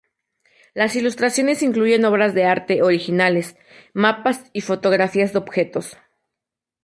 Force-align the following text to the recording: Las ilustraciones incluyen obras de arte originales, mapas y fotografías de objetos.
Las 0.73 0.95
ilustraciones 0.95 1.61
incluyen 1.61 2.05
obras 2.05 2.33
de 2.33 2.45
arte 2.45 2.81
originales, 2.81 3.55
mapas 3.93 4.49
y 4.51 4.61
fotografías 4.61 5.31
de 5.31 5.37
objetos. 5.37 5.95